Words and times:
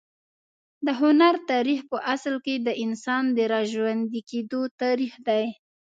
د 0.85 0.87
هنر 1.01 1.35
تاریخ 1.51 1.79
په 1.91 1.97
اصل 2.13 2.35
کې 2.45 2.55
د 2.67 2.69
انسان 2.85 3.23
د 3.37 3.39
راژوندي 3.53 4.21
کېدو 4.29 4.61
تاریخ 4.81 5.13
دی. 5.27 5.45